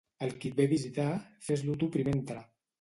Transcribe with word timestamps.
El 0.27 0.31
qui 0.45 0.49
et 0.51 0.55
ve 0.59 0.65
a 0.69 0.71
visitar, 0.71 1.05
fes-lo 1.51 1.79
tu 1.85 1.93
primer 1.99 2.19
entrar. 2.21 2.45